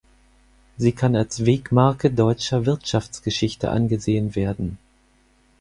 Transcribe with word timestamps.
Sie 0.77 0.93
kann 0.93 1.15
als 1.15 1.45
Wegmarke 1.45 2.09
deutscher 2.09 2.65
Wirtschaftsgeschichte 2.65 3.69
angesehen 3.69 4.33
werden. 4.33 4.79